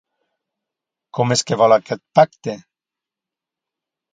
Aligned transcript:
Com 1.17 1.35
és 1.35 1.45
que 1.51 1.59
vol 1.63 1.75
aquest 1.75 2.03
pacte? 2.21 2.57